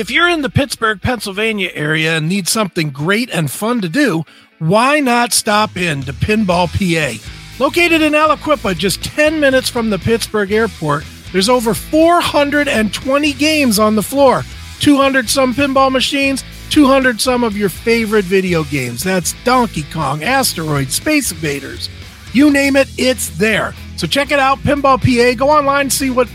If 0.00 0.10
you're 0.10 0.30
in 0.30 0.40
the 0.40 0.48
Pittsburgh, 0.48 1.02
Pennsylvania 1.02 1.70
area 1.74 2.16
and 2.16 2.26
need 2.26 2.48
something 2.48 2.88
great 2.88 3.28
and 3.28 3.50
fun 3.50 3.82
to 3.82 3.88
do, 3.90 4.24
why 4.58 4.98
not 4.98 5.34
stop 5.34 5.76
in 5.76 6.00
to 6.04 6.14
Pinball 6.14 6.68
PA? 6.72 7.22
Located 7.62 8.00
in 8.00 8.14
Aliquippa, 8.14 8.78
just 8.78 9.04
10 9.04 9.38
minutes 9.38 9.68
from 9.68 9.90
the 9.90 9.98
Pittsburgh 9.98 10.52
airport, 10.52 11.04
there's 11.32 11.50
over 11.50 11.74
420 11.74 13.32
games 13.34 13.78
on 13.78 13.94
the 13.94 14.02
floor, 14.02 14.42
200 14.78 15.28
some 15.28 15.52
pinball 15.52 15.92
machines, 15.92 16.44
200 16.70 17.20
some 17.20 17.44
of 17.44 17.54
your 17.54 17.68
favorite 17.68 18.24
video 18.24 18.64
games. 18.64 19.04
That's 19.04 19.34
Donkey 19.44 19.84
Kong, 19.92 20.24
Asteroid, 20.24 20.88
Space 20.88 21.30
Invaders. 21.30 21.90
You 22.32 22.50
name 22.50 22.74
it, 22.76 22.88
it's 22.96 23.28
there. 23.36 23.74
So 23.98 24.06
check 24.06 24.30
it 24.30 24.38
out, 24.38 24.60
Pinball 24.60 24.98
PA. 24.98 25.36
Go 25.36 25.50
online 25.50 25.82
and 25.82 25.92
see 25.92 26.08
what 26.08 26.30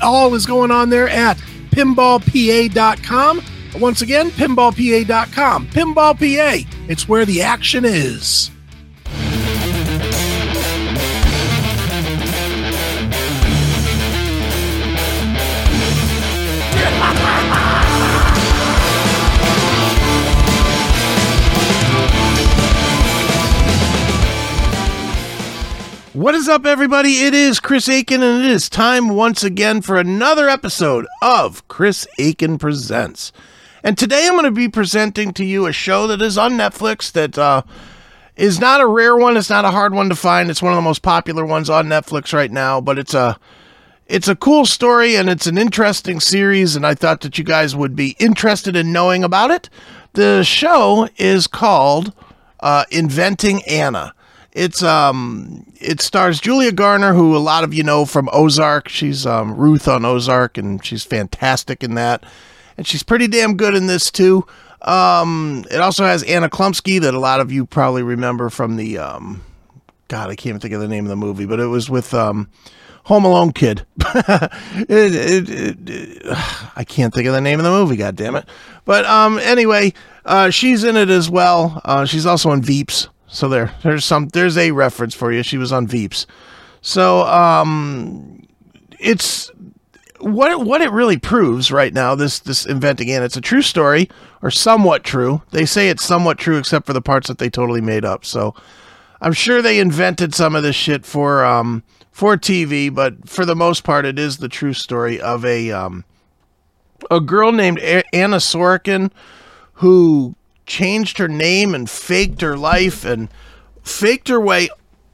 all 0.00 0.34
is 0.34 0.46
going 0.46 0.70
on 0.70 0.88
there 0.88 1.10
at 1.10 1.38
pinballpa.com. 1.70 3.42
Once 3.78 4.02
again, 4.02 4.30
pinballpa.com. 4.30 5.66
Pinball 5.68 6.14
PA, 6.14 6.68
it's 6.88 7.08
where 7.08 7.24
the 7.24 7.42
action 7.42 7.84
is. 7.84 8.50
What 26.20 26.34
is 26.34 26.50
up, 26.50 26.66
everybody? 26.66 27.24
It 27.24 27.32
is 27.32 27.60
Chris 27.60 27.88
Akin, 27.88 28.22
and 28.22 28.44
it 28.44 28.50
is 28.50 28.68
time 28.68 29.08
once 29.08 29.42
again 29.42 29.80
for 29.80 29.96
another 29.96 30.50
episode 30.50 31.06
of 31.22 31.66
Chris 31.66 32.06
Akin 32.18 32.58
Presents. 32.58 33.32
And 33.82 33.96
today 33.96 34.26
I'm 34.26 34.34
going 34.34 34.44
to 34.44 34.50
be 34.50 34.68
presenting 34.68 35.32
to 35.32 35.46
you 35.46 35.64
a 35.64 35.72
show 35.72 36.06
that 36.08 36.20
is 36.20 36.36
on 36.36 36.58
Netflix 36.58 37.10
that 37.12 37.38
uh, 37.38 37.62
is 38.36 38.60
not 38.60 38.82
a 38.82 38.86
rare 38.86 39.16
one. 39.16 39.38
It's 39.38 39.48
not 39.48 39.64
a 39.64 39.70
hard 39.70 39.94
one 39.94 40.10
to 40.10 40.14
find. 40.14 40.50
It's 40.50 40.60
one 40.60 40.72
of 40.72 40.76
the 40.76 40.82
most 40.82 41.00
popular 41.00 41.46
ones 41.46 41.70
on 41.70 41.86
Netflix 41.86 42.34
right 42.34 42.52
now, 42.52 42.82
but 42.82 42.98
it's 42.98 43.14
a 43.14 43.38
it's 44.06 44.28
a 44.28 44.36
cool 44.36 44.66
story 44.66 45.16
and 45.16 45.30
it's 45.30 45.46
an 45.46 45.56
interesting 45.56 46.20
series, 46.20 46.76
and 46.76 46.86
I 46.86 46.94
thought 46.94 47.22
that 47.22 47.38
you 47.38 47.44
guys 47.44 47.74
would 47.74 47.96
be 47.96 48.14
interested 48.18 48.76
in 48.76 48.92
knowing 48.92 49.24
about 49.24 49.50
it. 49.50 49.70
The 50.12 50.42
show 50.42 51.08
is 51.16 51.46
called 51.46 52.12
uh, 52.60 52.84
Inventing 52.90 53.62
Anna. 53.62 54.12
It's 54.52 54.82
um 54.82 55.64
it 55.80 56.00
stars 56.00 56.40
Julia 56.40 56.72
Garner, 56.72 57.14
who 57.14 57.36
a 57.36 57.38
lot 57.38 57.64
of 57.64 57.72
you 57.72 57.82
know 57.82 58.04
from 58.04 58.28
Ozark. 58.32 58.88
She's 58.88 59.26
um, 59.26 59.54
Ruth 59.54 59.86
on 59.86 60.04
Ozark, 60.04 60.58
and 60.58 60.84
she's 60.84 61.04
fantastic 61.04 61.84
in 61.84 61.94
that. 61.94 62.24
And 62.76 62.86
she's 62.86 63.02
pretty 63.02 63.28
damn 63.28 63.56
good 63.56 63.74
in 63.74 63.86
this 63.86 64.10
too. 64.10 64.46
Um, 64.82 65.64
it 65.70 65.80
also 65.80 66.04
has 66.04 66.22
Anna 66.22 66.48
Chlumsky, 66.48 67.00
that 67.00 67.14
a 67.14 67.20
lot 67.20 67.40
of 67.40 67.52
you 67.52 67.66
probably 67.66 68.02
remember 68.02 68.48
from 68.48 68.76
the 68.76 68.98
um, 68.98 69.42
God, 70.08 70.30
I 70.30 70.34
can't 70.34 70.60
think 70.60 70.74
of 70.74 70.80
the 70.80 70.88
name 70.88 71.04
of 71.04 71.10
the 71.10 71.16
movie, 71.16 71.46
but 71.46 71.60
it 71.60 71.66
was 71.66 71.88
with 71.88 72.14
um, 72.14 72.50
Home 73.04 73.24
Alone 73.24 73.52
kid. 73.52 73.86
it, 73.98 74.88
it, 74.88 75.88
it, 75.88 76.22
I 76.74 76.84
can't 76.84 77.14
think 77.14 77.26
of 77.26 77.34
the 77.34 77.40
name 77.40 77.60
of 77.60 77.64
the 77.64 77.70
movie. 77.70 77.96
God 77.96 78.16
damn 78.16 78.34
it! 78.34 78.48
But 78.84 79.04
um, 79.04 79.38
anyway, 79.38 79.92
uh, 80.24 80.50
she's 80.50 80.82
in 80.82 80.96
it 80.96 81.10
as 81.10 81.30
well. 81.30 81.80
Uh, 81.84 82.06
she's 82.06 82.26
also 82.26 82.50
in 82.50 82.62
Veeps. 82.62 83.08
So 83.30 83.48
there, 83.48 83.74
there's 83.82 84.04
some, 84.04 84.28
there's 84.28 84.58
a 84.58 84.72
reference 84.72 85.14
for 85.14 85.32
you. 85.32 85.42
She 85.42 85.56
was 85.56 85.72
on 85.72 85.86
Veeps. 85.86 86.26
So 86.82 87.22
um, 87.22 88.46
it's 88.98 89.50
what 90.20 90.50
it, 90.50 90.60
what 90.60 90.80
it 90.80 90.90
really 90.90 91.18
proves 91.18 91.70
right 91.72 91.92
now. 91.92 92.14
This 92.14 92.40
this 92.40 92.66
Inventing 92.66 93.10
Anna 93.10 93.24
it's 93.24 93.36
a 93.36 93.40
true 93.40 93.62
story 93.62 94.08
or 94.42 94.50
somewhat 94.50 95.04
true. 95.04 95.42
They 95.50 95.64
say 95.64 95.88
it's 95.88 96.04
somewhat 96.04 96.38
true 96.38 96.58
except 96.58 96.86
for 96.86 96.92
the 96.92 97.02
parts 97.02 97.28
that 97.28 97.38
they 97.38 97.50
totally 97.50 97.80
made 97.80 98.04
up. 98.04 98.24
So 98.24 98.54
I'm 99.20 99.32
sure 99.32 99.62
they 99.62 99.78
invented 99.78 100.34
some 100.34 100.54
of 100.54 100.62
this 100.62 100.76
shit 100.76 101.04
for 101.04 101.44
um 101.44 101.82
for 102.10 102.36
TV, 102.36 102.92
but 102.94 103.28
for 103.28 103.44
the 103.44 103.56
most 103.56 103.84
part, 103.84 104.04
it 104.04 104.18
is 104.18 104.38
the 104.38 104.48
true 104.48 104.74
story 104.74 105.20
of 105.20 105.44
a 105.44 105.70
um 105.70 106.04
a 107.10 107.20
girl 107.20 107.52
named 107.52 107.78
a- 107.78 108.14
Anna 108.14 108.36
Sorokin 108.36 109.10
who 109.74 110.34
changed 110.70 111.18
her 111.18 111.28
name 111.28 111.74
and 111.74 111.90
faked 111.90 112.40
her 112.40 112.56
life 112.56 113.04
and 113.04 113.28
faked 113.82 114.28
her 114.28 114.40
way 114.40 114.68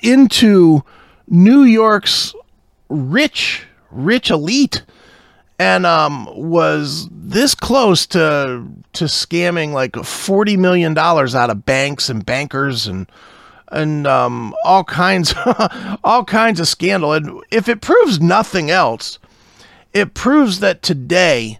into 0.00 0.82
New 1.26 1.62
York's 1.62 2.34
rich, 2.88 3.64
rich 3.90 4.30
elite 4.30 4.82
and 5.58 5.84
um, 5.84 6.26
was 6.32 7.06
this 7.12 7.54
close 7.54 8.06
to 8.06 8.64
to 8.94 9.04
scamming 9.04 9.72
like 9.72 9.94
forty 9.96 10.56
million 10.56 10.94
dollars 10.94 11.34
out 11.34 11.50
of 11.50 11.66
banks 11.66 12.08
and 12.08 12.24
bankers 12.24 12.86
and 12.86 13.06
and 13.70 14.06
um, 14.06 14.54
all 14.64 14.84
kinds 14.84 15.34
all 16.04 16.24
kinds 16.24 16.60
of 16.60 16.68
scandal. 16.68 17.12
And 17.12 17.42
if 17.50 17.68
it 17.68 17.82
proves 17.82 18.22
nothing 18.22 18.70
else, 18.70 19.18
it 19.92 20.14
proves 20.14 20.60
that 20.60 20.82
today 20.82 21.58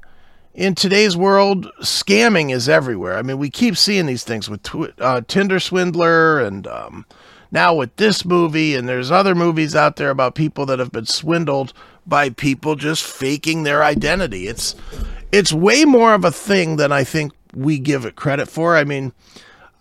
in 0.54 0.74
today's 0.74 1.16
world, 1.16 1.70
scamming 1.80 2.52
is 2.52 2.68
everywhere. 2.68 3.16
I 3.16 3.22
mean, 3.22 3.38
we 3.38 3.50
keep 3.50 3.76
seeing 3.76 4.06
these 4.06 4.24
things 4.24 4.48
with 4.48 4.68
uh, 5.00 5.22
Tinder 5.28 5.60
Swindler 5.60 6.40
and 6.40 6.66
um, 6.66 7.06
now 7.50 7.74
with 7.74 7.94
this 7.96 8.24
movie, 8.24 8.74
and 8.74 8.88
there's 8.88 9.10
other 9.10 9.34
movies 9.34 9.74
out 9.74 9.96
there 9.96 10.10
about 10.10 10.34
people 10.34 10.66
that 10.66 10.78
have 10.78 10.92
been 10.92 11.06
swindled 11.06 11.72
by 12.06 12.30
people 12.30 12.74
just 12.74 13.04
faking 13.04 13.62
their 13.62 13.84
identity. 13.84 14.48
It's 14.48 14.74
it's 15.32 15.52
way 15.52 15.84
more 15.84 16.14
of 16.14 16.24
a 16.24 16.32
thing 16.32 16.76
than 16.76 16.90
I 16.90 17.04
think 17.04 17.32
we 17.54 17.78
give 17.78 18.04
it 18.04 18.16
credit 18.16 18.48
for. 18.48 18.76
I 18.76 18.84
mean, 18.84 19.12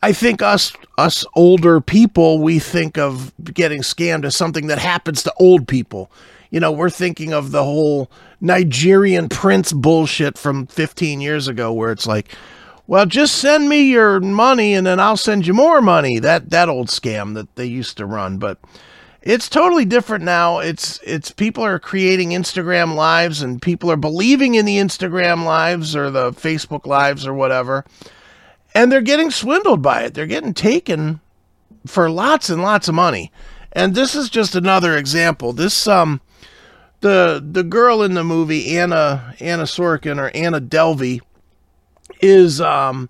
I 0.01 0.13
think 0.13 0.41
us 0.41 0.73
us 0.97 1.25
older 1.35 1.81
people 1.81 2.39
we 2.39 2.59
think 2.59 2.97
of 2.97 3.33
getting 3.43 3.81
scammed 3.81 4.25
as 4.25 4.35
something 4.35 4.67
that 4.67 4.79
happens 4.79 5.23
to 5.23 5.33
old 5.39 5.67
people. 5.67 6.11
You 6.49 6.59
know, 6.59 6.71
we're 6.71 6.89
thinking 6.89 7.33
of 7.33 7.51
the 7.51 7.63
whole 7.63 8.11
Nigerian 8.41 9.29
prince 9.29 9.71
bullshit 9.71 10.37
from 10.37 10.67
15 10.67 11.21
years 11.21 11.47
ago 11.47 11.71
where 11.71 11.91
it's 11.91 12.07
like, 12.07 12.35
well, 12.87 13.05
just 13.05 13.35
send 13.35 13.69
me 13.69 13.83
your 13.83 14.19
money 14.19 14.73
and 14.73 14.87
then 14.87 14.99
I'll 14.99 15.17
send 15.17 15.45
you 15.45 15.53
more 15.53 15.79
money. 15.79 16.17
That 16.17 16.49
that 16.49 16.69
old 16.69 16.87
scam 16.87 17.35
that 17.35 17.55
they 17.55 17.65
used 17.65 17.97
to 17.97 18.05
run, 18.07 18.39
but 18.39 18.57
it's 19.21 19.47
totally 19.47 19.85
different 19.85 20.23
now. 20.23 20.57
It's 20.57 20.99
it's 21.03 21.29
people 21.29 21.63
are 21.63 21.77
creating 21.77 22.29
Instagram 22.29 22.95
lives 22.95 23.43
and 23.43 23.61
people 23.61 23.91
are 23.91 23.97
believing 23.97 24.55
in 24.55 24.65
the 24.65 24.77
Instagram 24.77 25.45
lives 25.45 25.95
or 25.95 26.09
the 26.09 26.31
Facebook 26.31 26.87
lives 26.87 27.27
or 27.27 27.33
whatever. 27.35 27.85
And 28.73 28.91
they're 28.91 29.01
getting 29.01 29.29
swindled 29.29 29.83
by 29.83 30.03
it. 30.03 30.15
They're 30.15 30.25
getting 30.25 30.55
taken 30.55 31.19
for 31.85 32.09
lots 32.09 32.49
and 32.49 32.63
lots 32.63 32.87
of 32.87 32.95
money. 32.95 33.31
And 33.71 33.93
this 33.93 34.15
is 34.15 34.29
just 34.29 34.55
another 34.55 34.97
example. 34.97 35.53
This 35.53 35.87
um 35.87 36.21
the 37.01 37.43
the 37.45 37.63
girl 37.63 38.01
in 38.01 38.13
the 38.13 38.23
movie 38.23 38.77
Anna 38.77 39.35
Anna 39.39 39.63
Sorokin 39.63 40.17
or 40.19 40.29
Anna 40.35 40.59
Delvey 40.59 41.21
is 42.21 42.59
um 42.59 43.09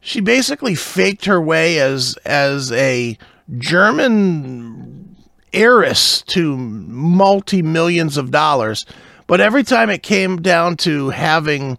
she 0.00 0.20
basically 0.20 0.74
faked 0.74 1.24
her 1.24 1.40
way 1.40 1.78
as 1.78 2.16
as 2.24 2.72
a 2.72 3.16
German 3.58 5.16
heiress 5.52 6.22
to 6.22 6.56
multi 6.56 7.62
millions 7.62 8.16
of 8.16 8.30
dollars. 8.30 8.84
But 9.26 9.40
every 9.40 9.62
time 9.62 9.90
it 9.90 10.02
came 10.02 10.40
down 10.40 10.76
to 10.78 11.10
having 11.10 11.78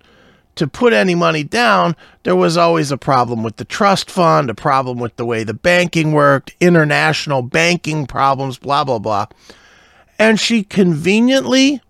to 0.56 0.68
put 0.68 0.92
any 0.92 1.16
money 1.16 1.42
down 1.42 1.96
there 2.24 2.36
was 2.36 2.58
always 2.58 2.92
a 2.92 2.98
problem 2.98 3.44
with 3.44 3.56
the 3.56 3.64
trust 3.64 4.12
fund 4.12 4.50
a 4.50 4.54
problem 4.54 5.00
with 5.00 5.16
the 5.16 5.24
way 5.24 5.46
the 5.46 5.54
banking 5.54 6.12
worked 6.12 6.54
international 6.60 7.42
banking 7.42 8.06
problems 8.06 8.58
blah 8.58 8.84
blah 8.84 9.00
blah 9.00 9.26
and 10.20 10.40
she 10.40 10.64
conveniently 10.64 11.82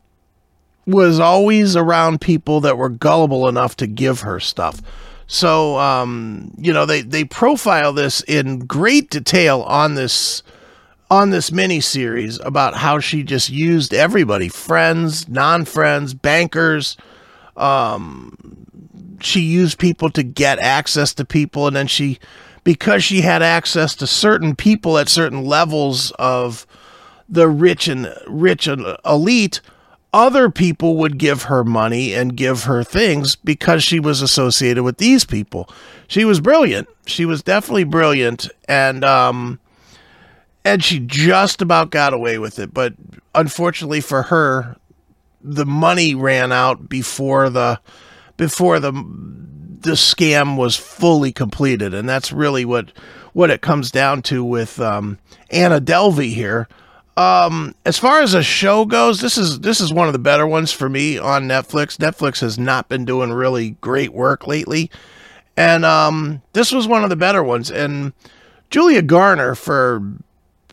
was 0.85 1.19
always 1.19 1.75
around 1.75 2.21
people 2.21 2.61
that 2.61 2.77
were 2.77 2.89
gullible 2.89 3.47
enough 3.47 3.75
to 3.77 3.87
give 3.87 4.21
her 4.21 4.39
stuff. 4.39 4.81
So, 5.27 5.77
um, 5.77 6.53
you 6.57 6.71
know, 6.71 6.85
they, 6.85 7.01
they 7.01 7.23
profile 7.23 7.93
this 7.93 8.21
in 8.21 8.59
great 8.59 9.09
detail 9.09 9.61
on 9.63 9.95
this 9.95 10.43
on 11.11 11.31
this 11.31 11.51
mini 11.51 11.79
series 11.79 12.39
about 12.41 12.75
how 12.75 12.99
she 12.99 13.23
just 13.23 13.49
used 13.49 13.95
everybody, 13.95 14.47
friends, 14.47 15.27
non-friends, 15.27 16.13
bankers. 16.13 16.97
Um, 17.57 18.67
she 19.19 19.41
used 19.41 19.79
people 19.79 20.11
to 20.11 20.21
get 20.21 20.59
access 20.59 21.15
to 21.15 21.25
people, 21.25 21.65
and 21.65 21.75
then 21.75 21.87
she, 21.87 22.19
because 22.63 23.03
she 23.03 23.21
had 23.21 23.41
access 23.41 23.95
to 23.95 24.05
certain 24.05 24.55
people 24.55 24.99
at 24.99 25.09
certain 25.09 25.43
levels 25.43 26.11
of 26.19 26.67
the 27.29 27.47
rich 27.47 27.87
and 27.87 28.13
rich 28.27 28.67
and 28.67 28.97
elite, 29.05 29.61
other 30.11 30.49
people 30.49 30.97
would 30.97 31.17
give 31.17 31.43
her 31.43 31.63
money 31.63 32.13
and 32.13 32.35
give 32.35 32.63
her 32.63 32.83
things 32.83 33.35
because 33.35 33.83
she 33.83 33.99
was 33.99 34.21
associated 34.21 34.83
with 34.83 34.97
these 34.97 35.23
people. 35.23 35.69
She 36.07 36.25
was 36.25 36.39
brilliant. 36.39 36.89
She 37.05 37.25
was 37.25 37.43
definitely 37.43 37.83
brilliant, 37.83 38.49
and 38.67 39.05
um, 39.05 39.59
and 40.65 40.83
she 40.83 40.99
just 40.99 41.61
about 41.61 41.91
got 41.91 42.13
away 42.13 42.39
with 42.39 42.57
it. 42.57 42.73
But 42.73 42.93
unfortunately 43.35 44.01
for 44.01 44.23
her, 44.23 44.75
the 45.41 45.65
money 45.65 46.15
ran 46.15 46.51
out 46.51 46.89
before 46.89 47.49
the 47.49 47.79
before 48.37 48.79
the 48.79 48.91
the 48.91 49.91
scam 49.91 50.57
was 50.57 50.75
fully 50.75 51.31
completed, 51.31 51.93
and 51.93 52.09
that's 52.09 52.31
really 52.31 52.65
what 52.65 52.91
what 53.33 53.51
it 53.51 53.61
comes 53.61 53.91
down 53.91 54.21
to 54.23 54.43
with 54.43 54.79
um, 54.79 55.19
Anna 55.51 55.79
Delvey 55.79 56.33
here. 56.33 56.67
Um, 57.19 57.75
as 57.85 57.97
far 57.97 58.21
as 58.21 58.33
a 58.33 58.41
show 58.41 58.85
goes, 58.85 59.19
this 59.19 59.37
is 59.37 59.59
this 59.59 59.81
is 59.81 59.91
one 59.91 60.07
of 60.07 60.13
the 60.13 60.19
better 60.19 60.47
ones 60.47 60.71
for 60.71 60.87
me 60.87 61.17
on 61.17 61.49
Netflix. 61.49 61.97
Netflix 61.97 62.39
has 62.39 62.57
not 62.57 62.87
been 62.87 63.03
doing 63.03 63.33
really 63.33 63.71
great 63.81 64.13
work 64.13 64.47
lately, 64.47 64.89
and 65.57 65.83
um, 65.83 66.41
this 66.53 66.71
was 66.71 66.87
one 66.87 67.03
of 67.03 67.09
the 67.09 67.17
better 67.17 67.43
ones. 67.43 67.69
And 67.69 68.13
Julia 68.69 69.01
Garner 69.01 69.53
for 69.53 70.01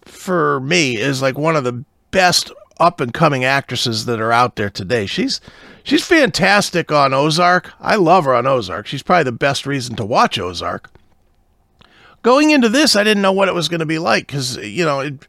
for 0.03 0.61
me 0.61 0.97
is 0.97 1.21
like 1.21 1.37
one 1.37 1.57
of 1.57 1.65
the 1.65 1.85
best 2.13 2.53
up 2.79 3.01
and 3.01 3.13
coming 3.13 3.45
actresses 3.45 4.07
that 4.07 4.21
are 4.21 4.31
out 4.31 4.55
there 4.55 4.71
today. 4.71 5.07
She's 5.07 5.41
she's 5.83 6.07
fantastic 6.07 6.93
on 6.93 7.13
Ozark. 7.13 7.73
I 7.81 7.97
love 7.97 8.25
her 8.25 8.37
on 8.37 8.47
Ozark. 8.47 8.87
She's 8.87 9.03
probably 9.03 9.25
the 9.25 9.33
best 9.33 9.67
reason 9.67 9.97
to 9.97 10.05
watch 10.05 10.39
Ozark. 10.39 10.93
Going 12.23 12.51
into 12.51 12.69
this, 12.69 12.95
I 12.95 13.03
didn't 13.03 13.23
know 13.23 13.33
what 13.33 13.49
it 13.49 13.55
was 13.55 13.69
going 13.69 13.81
to 13.81 13.87
be 13.87 13.99
like 13.99 14.29
because 14.29 14.57
you 14.59 14.85
know 14.85 15.01
it, 15.01 15.27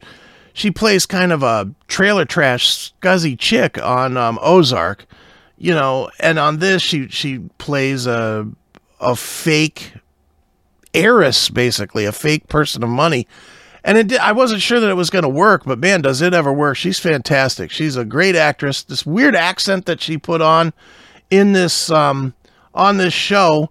she 0.58 0.70
plays 0.70 1.06
kind 1.06 1.32
of 1.32 1.42
a 1.42 1.70
trailer 1.86 2.24
trash 2.24 2.92
scuzzy 2.92 3.38
chick 3.38 3.78
on 3.82 4.16
um, 4.16 4.38
Ozark, 4.42 5.06
you 5.56 5.72
know, 5.72 6.10
and 6.20 6.38
on 6.38 6.58
this 6.58 6.82
she 6.82 7.08
she 7.08 7.38
plays 7.58 8.06
a 8.06 8.48
a 9.00 9.14
fake 9.16 9.92
heiress, 10.92 11.48
basically 11.48 12.04
a 12.04 12.12
fake 12.12 12.48
person 12.48 12.82
of 12.82 12.88
money 12.88 13.26
and 13.84 13.96
it 13.96 14.08
did, 14.08 14.18
I 14.18 14.32
wasn't 14.32 14.60
sure 14.60 14.80
that 14.80 14.90
it 14.90 14.96
was 14.96 15.08
going 15.10 15.22
to 15.22 15.30
work, 15.30 15.64
but 15.64 15.78
man, 15.78 16.02
does 16.02 16.20
it 16.20 16.34
ever 16.34 16.52
work? 16.52 16.76
She's 16.76 16.98
fantastic. 16.98 17.70
She's 17.70 17.96
a 17.96 18.04
great 18.04 18.36
actress. 18.36 18.82
This 18.82 19.06
weird 19.06 19.36
accent 19.36 19.86
that 19.86 20.00
she 20.00 20.18
put 20.18 20.42
on 20.42 20.72
in 21.30 21.52
this 21.52 21.90
um, 21.90 22.34
on 22.74 22.98
this 22.98 23.14
show 23.14 23.70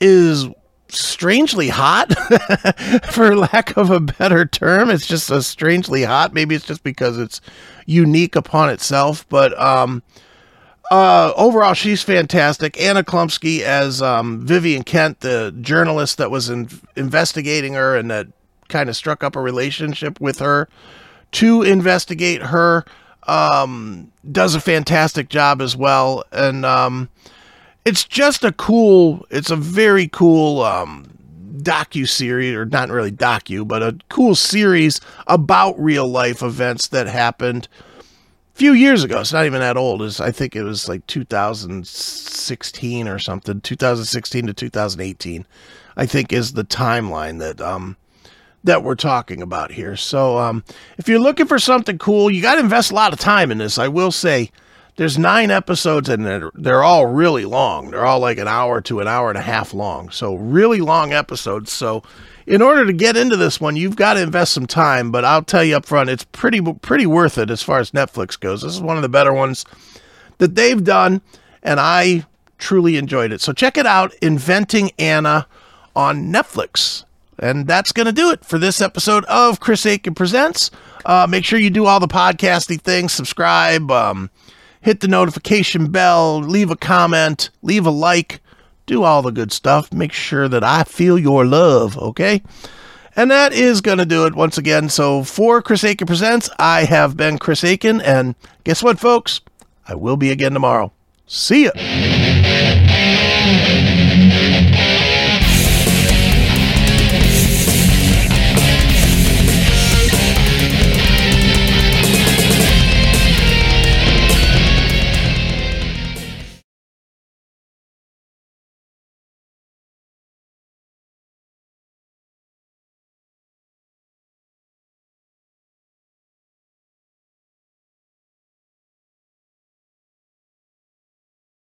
is 0.00 0.48
strangely 0.94 1.68
hot, 1.68 2.12
for 3.10 3.34
lack 3.36 3.76
of 3.76 3.90
a 3.90 4.00
better 4.00 4.44
term. 4.44 4.90
It's 4.90 5.06
just 5.06 5.30
a 5.30 5.42
strangely 5.42 6.04
hot. 6.04 6.32
Maybe 6.34 6.54
it's 6.54 6.66
just 6.66 6.82
because 6.82 7.18
it's 7.18 7.40
unique 7.86 8.36
upon 8.36 8.70
itself, 8.70 9.26
but 9.28 9.58
um, 9.60 10.02
uh, 10.90 11.32
overall, 11.36 11.74
she's 11.74 12.02
fantastic. 12.02 12.78
Anna 12.78 13.02
Chlumsky 13.02 13.60
as 13.60 14.02
um, 14.02 14.46
Vivian 14.46 14.82
Kent, 14.82 15.20
the 15.20 15.54
journalist 15.60 16.18
that 16.18 16.30
was 16.30 16.50
in- 16.50 16.68
investigating 16.96 17.72
her 17.72 17.96
and 17.96 18.10
that 18.10 18.26
kind 18.68 18.88
of 18.88 18.96
struck 18.96 19.24
up 19.24 19.34
a 19.34 19.40
relationship 19.40 20.20
with 20.20 20.38
her 20.40 20.68
to 21.32 21.62
investigate 21.62 22.42
her. 22.42 22.84
Um, 23.26 24.12
does 24.30 24.54
a 24.54 24.60
fantastic 24.60 25.28
job 25.28 25.62
as 25.62 25.76
well, 25.76 26.24
and 26.32 26.66
um, 26.66 27.08
it's 27.84 28.04
just 28.04 28.44
a 28.44 28.52
cool. 28.52 29.26
It's 29.30 29.50
a 29.50 29.56
very 29.56 30.08
cool 30.08 30.62
um, 30.62 31.10
docu 31.58 32.08
series, 32.08 32.54
or 32.54 32.64
not 32.64 32.90
really 32.90 33.12
docu, 33.12 33.66
but 33.66 33.82
a 33.82 33.98
cool 34.08 34.34
series 34.34 35.00
about 35.26 35.78
real 35.80 36.08
life 36.08 36.42
events 36.42 36.88
that 36.88 37.06
happened 37.06 37.68
a 38.00 38.04
few 38.54 38.72
years 38.72 39.04
ago. 39.04 39.20
It's 39.20 39.32
not 39.32 39.46
even 39.46 39.60
that 39.60 39.76
old. 39.76 40.02
It's, 40.02 40.20
I 40.20 40.30
think 40.30 40.54
it 40.54 40.62
was 40.62 40.88
like 40.88 41.06
2016 41.06 43.08
or 43.08 43.18
something. 43.18 43.60
2016 43.60 44.46
to 44.46 44.54
2018, 44.54 45.46
I 45.96 46.06
think, 46.06 46.32
is 46.32 46.52
the 46.52 46.64
timeline 46.64 47.40
that 47.40 47.60
um, 47.60 47.96
that 48.64 48.84
we're 48.84 48.94
talking 48.94 49.42
about 49.42 49.72
here. 49.72 49.96
So, 49.96 50.38
um, 50.38 50.62
if 50.98 51.08
you're 51.08 51.18
looking 51.18 51.46
for 51.46 51.58
something 51.58 51.98
cool, 51.98 52.30
you 52.30 52.40
got 52.40 52.54
to 52.54 52.60
invest 52.60 52.92
a 52.92 52.94
lot 52.94 53.12
of 53.12 53.18
time 53.18 53.50
in 53.50 53.58
this. 53.58 53.76
I 53.76 53.88
will 53.88 54.12
say 54.12 54.52
there's 54.96 55.18
nine 55.18 55.50
episodes 55.50 56.08
and 56.08 56.24
they're, 56.24 56.50
they're 56.54 56.82
all 56.82 57.06
really 57.06 57.44
long. 57.44 57.90
They're 57.90 58.06
all 58.06 58.20
like 58.20 58.38
an 58.38 58.48
hour 58.48 58.80
to 58.82 59.00
an 59.00 59.08
hour 59.08 59.30
and 59.30 59.38
a 59.38 59.42
half 59.42 59.72
long. 59.72 60.10
So, 60.10 60.34
really 60.34 60.80
long 60.80 61.12
episodes. 61.12 61.72
So, 61.72 62.02
in 62.46 62.60
order 62.60 62.84
to 62.84 62.92
get 62.92 63.16
into 63.16 63.36
this 63.36 63.60
one, 63.60 63.76
you've 63.76 63.96
got 63.96 64.14
to 64.14 64.22
invest 64.22 64.52
some 64.52 64.66
time, 64.66 65.10
but 65.10 65.24
I'll 65.24 65.44
tell 65.44 65.64
you 65.64 65.76
up 65.76 65.86
front, 65.86 66.10
it's 66.10 66.24
pretty 66.24 66.60
pretty 66.60 67.06
worth 67.06 67.38
it 67.38 67.50
as 67.50 67.62
far 67.62 67.78
as 67.78 67.92
Netflix 67.92 68.38
goes. 68.38 68.62
This 68.62 68.74
is 68.74 68.82
one 68.82 68.96
of 68.96 69.02
the 69.02 69.08
better 69.08 69.32
ones 69.32 69.64
that 70.38 70.54
they've 70.54 70.82
done, 70.82 71.22
and 71.62 71.78
I 71.78 72.26
truly 72.58 72.96
enjoyed 72.96 73.32
it. 73.32 73.40
So 73.40 73.52
check 73.52 73.76
it 73.76 73.86
out, 73.86 74.14
Inventing 74.20 74.90
Anna 74.98 75.46
on 75.94 76.32
Netflix. 76.32 77.04
And 77.38 77.66
that's 77.66 77.92
going 77.92 78.06
to 78.06 78.12
do 78.12 78.30
it 78.30 78.44
for 78.44 78.58
this 78.58 78.80
episode 78.80 79.24
of 79.24 79.58
Chris 79.58 79.84
Akin 79.84 80.14
Presents. 80.14 80.70
Uh, 81.04 81.26
make 81.28 81.44
sure 81.44 81.58
you 81.58 81.70
do 81.70 81.86
all 81.86 81.98
the 81.98 82.06
podcasting 82.06 82.80
things, 82.80 83.12
subscribe, 83.12 83.90
um, 83.90 84.30
hit 84.82 85.00
the 85.00 85.08
notification 85.08 85.90
bell, 85.90 86.40
leave 86.40 86.70
a 86.70 86.76
comment, 86.76 87.50
leave 87.62 87.86
a 87.86 87.90
like, 87.90 88.40
do 88.86 89.04
all 89.04 89.22
the 89.22 89.30
good 89.30 89.52
stuff. 89.52 89.92
Make 89.92 90.12
sure 90.12 90.48
that 90.48 90.64
I 90.64 90.84
feel 90.84 91.18
your 91.18 91.46
love, 91.46 91.96
okay? 91.96 92.42
And 93.14 93.30
that 93.30 93.52
is 93.52 93.80
going 93.80 93.98
to 93.98 94.06
do 94.06 94.26
it 94.26 94.34
once 94.34 94.58
again. 94.58 94.88
So 94.88 95.22
for 95.22 95.62
Chris 95.62 95.84
Akin 95.84 96.06
Presents, 96.06 96.50
I 96.58 96.84
have 96.84 97.16
been 97.16 97.38
Chris 97.38 97.62
Akin. 97.62 98.00
And 98.00 98.34
guess 98.64 98.82
what, 98.82 98.98
folks? 98.98 99.40
I 99.86 99.94
will 99.94 100.16
be 100.16 100.30
again 100.30 100.52
tomorrow. 100.52 100.92
See 101.26 101.64
ya. 101.64 102.81